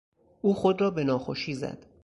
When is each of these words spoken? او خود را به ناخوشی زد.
او 0.41 0.53
خود 0.53 0.81
را 0.81 0.91
به 0.91 1.03
ناخوشی 1.03 1.53
زد. 1.53 1.85